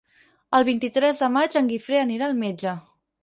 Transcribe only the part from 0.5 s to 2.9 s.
El vint-i-tres de maig en Guifré anirà al metge.